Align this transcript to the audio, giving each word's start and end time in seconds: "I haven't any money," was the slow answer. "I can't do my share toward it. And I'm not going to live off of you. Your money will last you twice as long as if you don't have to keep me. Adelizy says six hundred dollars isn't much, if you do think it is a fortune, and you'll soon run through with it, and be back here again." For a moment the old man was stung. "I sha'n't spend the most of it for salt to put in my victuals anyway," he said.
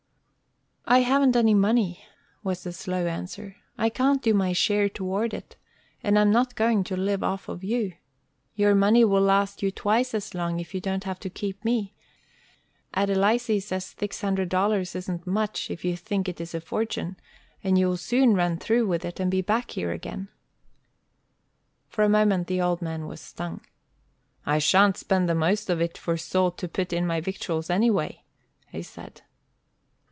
"I 0.83 1.01
haven't 1.03 1.37
any 1.37 1.53
money," 1.53 2.03
was 2.43 2.63
the 2.65 2.73
slow 2.73 3.07
answer. 3.07 3.55
"I 3.77 3.87
can't 3.87 4.21
do 4.21 4.33
my 4.33 4.51
share 4.51 4.89
toward 4.89 5.33
it. 5.33 5.55
And 6.03 6.19
I'm 6.19 6.31
not 6.31 6.55
going 6.55 6.83
to 6.85 6.97
live 6.97 7.23
off 7.23 7.47
of 7.47 7.63
you. 7.63 7.93
Your 8.55 8.75
money 8.75 9.05
will 9.05 9.21
last 9.21 9.61
you 9.63 9.71
twice 9.71 10.13
as 10.13 10.33
long 10.35 10.59
as 10.59 10.65
if 10.65 10.73
you 10.73 10.81
don't 10.81 11.05
have 11.05 11.19
to 11.21 11.29
keep 11.29 11.63
me. 11.63 11.93
Adelizy 12.93 13.61
says 13.61 13.95
six 13.97 14.19
hundred 14.19 14.49
dollars 14.49 14.93
isn't 14.95 15.25
much, 15.25 15.71
if 15.71 15.85
you 15.85 15.93
do 15.93 15.97
think 15.97 16.27
it 16.27 16.41
is 16.41 16.53
a 16.53 16.59
fortune, 16.59 17.15
and 17.63 17.77
you'll 17.77 17.95
soon 17.95 18.33
run 18.33 18.57
through 18.57 18.85
with 18.85 19.05
it, 19.05 19.19
and 19.21 19.31
be 19.31 19.41
back 19.41 19.71
here 19.71 19.91
again." 19.93 20.27
For 21.87 22.03
a 22.03 22.09
moment 22.09 22.47
the 22.47 22.59
old 22.59 22.81
man 22.81 23.07
was 23.07 23.21
stung. 23.21 23.61
"I 24.45 24.59
sha'n't 24.59 24.97
spend 24.97 25.29
the 25.29 25.35
most 25.35 25.69
of 25.69 25.79
it 25.79 25.97
for 25.97 26.17
salt 26.17 26.57
to 26.57 26.67
put 26.67 26.91
in 26.91 27.07
my 27.07 27.21
victuals 27.21 27.69
anyway," 27.69 28.25
he 28.71 28.81
said. 28.81 29.21